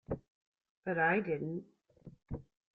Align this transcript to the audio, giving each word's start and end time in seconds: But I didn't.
But 0.83 0.97
I 0.97 1.19
didn't. 1.19 1.63